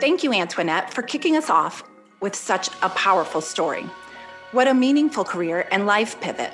[0.00, 1.84] Thank you, Antoinette, for kicking us off
[2.20, 3.88] with such a powerful story.
[4.50, 6.52] What a meaningful career and life pivot.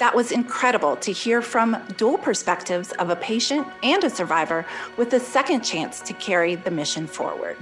[0.00, 4.66] That was incredible to hear from dual perspectives of a patient and a survivor
[4.96, 7.56] with a second chance to carry the mission forward.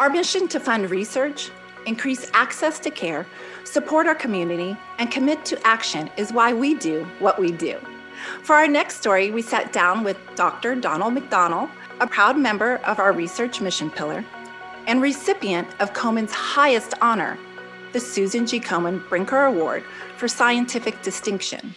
[0.00, 1.50] Our mission to fund research,
[1.86, 3.24] increase access to care,
[3.62, 7.78] support our community, and commit to action is why we do what we do.
[8.42, 10.74] For our next story, we sat down with Dr.
[10.74, 14.24] Donald McDonnell, a proud member of our research mission pillar
[14.86, 17.36] and recipient of Komen's highest honor,
[17.92, 18.60] the Susan G.
[18.60, 19.82] Komen Brinker Award
[20.16, 21.74] for Scientific Distinction.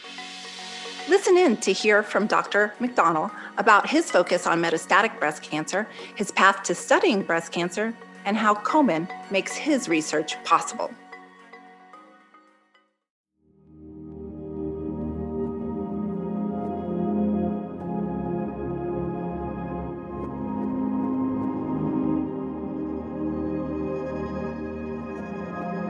[1.10, 2.74] Listen in to hear from Dr.
[2.80, 7.94] McDonnell about his focus on metastatic breast cancer, his path to studying breast cancer,
[8.24, 10.92] and how Komen makes his research possible.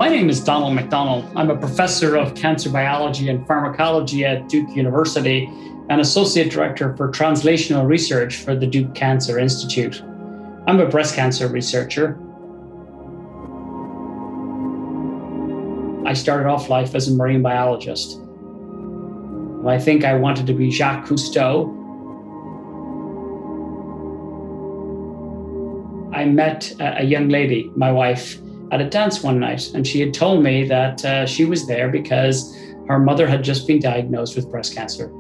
[0.02, 1.32] My name is Donald McDonnell.
[1.36, 5.46] I'm a professor of cancer biology and pharmacology at Duke University
[5.90, 10.02] and associate director for translational research for the Duke Cancer Institute.
[10.66, 12.20] I'm a breast cancer researcher.
[16.08, 18.20] I started off life as a marine biologist.
[19.68, 21.78] I think I wanted to be Jacques Cousteau.
[26.12, 28.40] I met a young lady, my wife,
[28.72, 31.90] at a dance one night, and she had told me that uh, she was there
[31.90, 35.12] because her mother had just been diagnosed with breast cancer.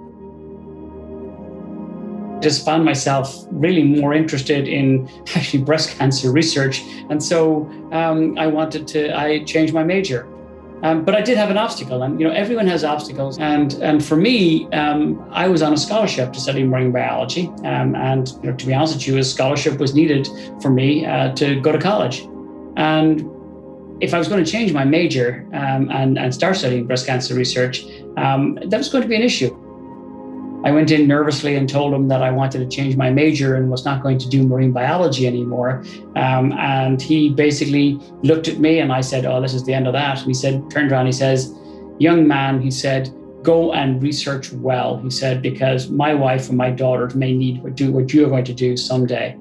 [2.41, 8.47] Just found myself really more interested in actually breast cancer research, and so um, I
[8.47, 9.15] wanted to.
[9.15, 10.27] I changed my major,
[10.81, 14.03] um, but I did have an obstacle, and you know everyone has obstacles, and and
[14.03, 18.49] for me, um, I was on a scholarship to study marine biology, um, and you
[18.49, 20.27] know, to be honest with you, a scholarship was needed
[20.61, 22.21] for me uh, to go to college,
[22.77, 23.29] and
[24.01, 27.35] if I was going to change my major um, and, and start studying breast cancer
[27.35, 27.85] research,
[28.17, 29.55] um, that was going to be an issue.
[30.63, 33.71] I went in nervously and told him that I wanted to change my major and
[33.71, 35.83] was not going to do marine biology anymore.
[36.15, 39.87] Um, and he basically looked at me and I said, Oh, this is the end
[39.87, 40.19] of that.
[40.19, 41.55] And he said, turned around, he says,
[41.99, 43.11] Young man, he said,
[43.43, 44.97] go and research well.
[44.97, 48.45] He said, because my wife and my daughters may need to do what you're going
[48.45, 49.35] to do someday.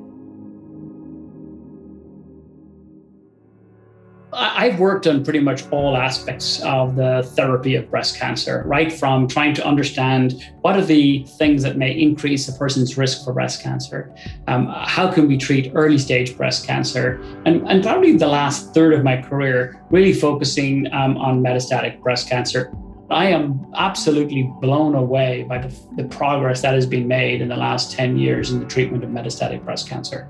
[4.40, 9.28] I've worked on pretty much all aspects of the therapy of breast cancer, right from
[9.28, 13.62] trying to understand what are the things that may increase a person's risk for breast
[13.62, 14.10] cancer,
[14.48, 18.94] um, how can we treat early stage breast cancer, and, and probably the last third
[18.94, 22.72] of my career really focusing um, on metastatic breast cancer.
[23.10, 27.56] I am absolutely blown away by the, the progress that has been made in the
[27.56, 30.28] last 10 years in the treatment of metastatic breast cancer.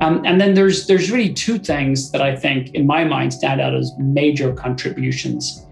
[0.00, 3.60] Um, and then there's there's really two things that I think, in my mind, stand
[3.60, 5.66] out as major contributions.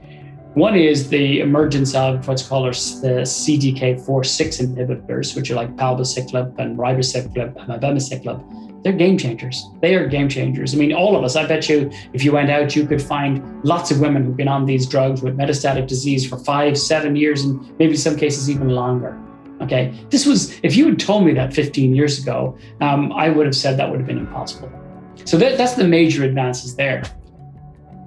[0.54, 6.78] One is the emergence of what's called the CDK4/6 inhibitors, which are like palbociclib and
[6.78, 8.82] ribociclib and abemaciclib.
[8.84, 9.64] They're game changers.
[9.80, 10.74] They are game changers.
[10.74, 11.36] I mean, all of us.
[11.36, 14.48] I bet you, if you went out, you could find lots of women who've been
[14.48, 18.68] on these drugs with metastatic disease for five, seven years, and maybe some cases even
[18.68, 19.18] longer.
[19.64, 23.46] Okay, this was, if you had told me that 15 years ago, um, I would
[23.46, 24.70] have said that would have been impossible.
[25.24, 27.02] So that, that's the major advances there.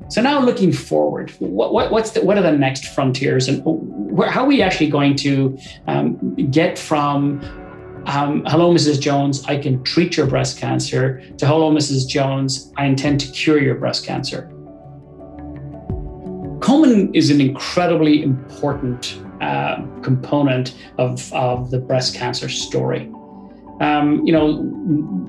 [0.09, 4.29] So now looking forward, what, what, what's the, what are the next frontiers and where,
[4.29, 5.57] how are we actually going to
[5.87, 7.41] um, get from
[8.05, 9.01] um, hello, Mrs.
[9.01, 12.07] Jones, I can treat your breast cancer to hello, Mrs.
[12.07, 14.49] Jones, I intend to cure your breast cancer.
[16.59, 23.11] Komen is an incredibly important uh, component of, of the breast cancer story.
[23.79, 24.63] Um, you know,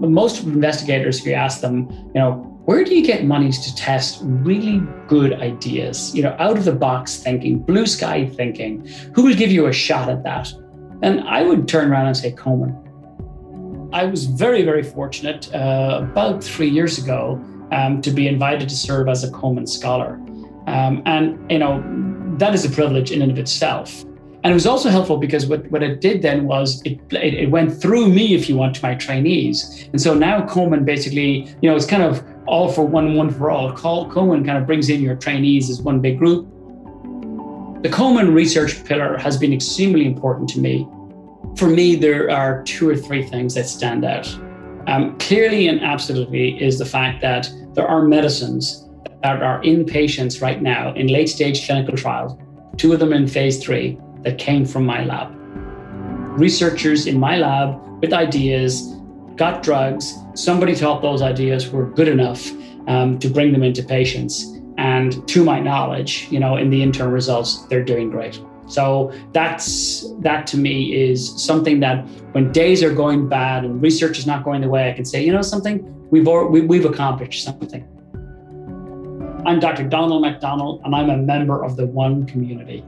[0.09, 4.21] most investigators, if you ask them, you know, where do you get monies to test
[4.23, 6.15] really good ideas?
[6.15, 8.87] You know, out of the box thinking, blue sky thinking.
[9.15, 10.53] Who will give you a shot at that?
[11.03, 12.85] And I would turn around and say Komen.
[13.93, 18.77] I was very, very fortunate uh, about three years ago um, to be invited to
[18.77, 20.21] serve as a Komen Scholar.
[20.67, 21.81] Um, and, you know,
[22.39, 24.05] that is a privilege in and of itself.
[24.45, 27.51] And it was also helpful because what, what it did then was it, it, it
[27.51, 29.89] went through me, if you want, to my trainees.
[29.93, 33.51] And so now Komen basically, you know, it's kind of all for one, one for
[33.51, 33.73] all.
[33.73, 36.47] Komen kind of brings in your trainees as one big group.
[37.83, 40.87] The Komen research pillar has been extremely important to me.
[41.57, 44.29] For me, there are two or three things that stand out.
[44.87, 48.88] Um, clearly and absolutely is the fact that there are medicines
[49.37, 52.39] that are in patients right now in late stage clinical trials,
[52.77, 55.33] two of them in phase three, that came from my lab.
[56.41, 57.69] Researchers in my lab
[58.01, 58.95] with ideas
[59.37, 60.15] got drugs.
[60.35, 62.51] Somebody thought those ideas were good enough
[62.87, 64.55] um, to bring them into patients.
[64.79, 68.41] And to my knowledge, you know, in the interim results, they're doing great.
[68.67, 74.19] So that's that to me is something that when days are going bad and research
[74.19, 77.45] is not going the way I can say, you know, something we've we, we've accomplished
[77.45, 77.87] something.
[79.49, 79.85] I'm Dr.
[79.85, 82.85] Donald McDonnell, and I'm a member of the One Community.